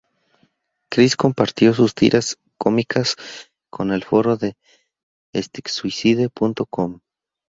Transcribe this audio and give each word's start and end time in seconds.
Kris 0.89 1.15
compartió 1.15 1.75
sus 1.75 1.93
tiras 1.93 2.39
cómicas 2.57 3.17
con 3.69 3.91
el 3.91 4.03
foro 4.03 4.35
de 4.35 4.57
Sticksuicide.com. 5.37 7.01